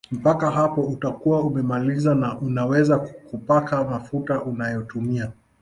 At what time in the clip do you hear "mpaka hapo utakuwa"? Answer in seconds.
0.11-1.41